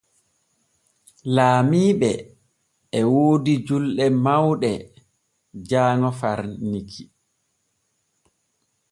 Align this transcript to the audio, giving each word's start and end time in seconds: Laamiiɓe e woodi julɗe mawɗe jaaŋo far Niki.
Laamiiɓe 1.35 2.11
e 2.97 2.99
woodi 3.13 3.53
julɗe 3.65 4.05
mawɗe 4.23 4.71
jaaŋo 5.67 6.09
far 6.19 6.39
Niki. 6.69 7.03